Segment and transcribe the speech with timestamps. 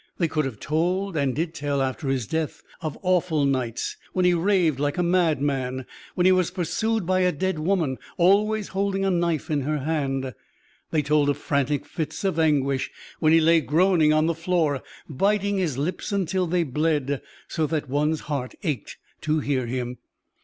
[0.17, 4.33] They could have told, and did tell after his death, of awful nights when he
[4.33, 5.85] raved like a madman
[6.15, 10.33] when he was pursued by a dead woman, always holding a knife in her hand;
[10.89, 15.57] they told of frantic fits of anguish when he lay groaning on the floor, biting
[15.59, 19.99] his lips until they bled, so that one's heart ached to hear him.